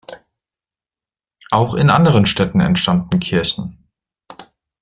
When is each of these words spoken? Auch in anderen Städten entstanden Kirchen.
Auch 1.51 1.75
in 1.75 1.91
anderen 1.91 2.25
Städten 2.25 2.59
entstanden 2.59 3.19
Kirchen. 3.19 3.87